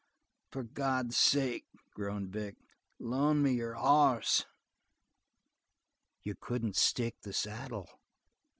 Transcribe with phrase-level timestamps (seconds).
[0.49, 2.55] "For God's sake," groaned Vic,
[2.97, 4.47] "loan me your hoss!"
[6.23, 7.87] "You couldn't stick the saddle.